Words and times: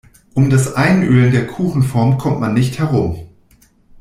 Um 0.33 0.49
das 0.49 0.73
Einölen 0.73 1.31
der 1.31 1.45
Kuchenform 1.45 2.17
kommt 2.17 2.39
man 2.39 2.55
nicht 2.55 2.79
herum. 2.79 3.29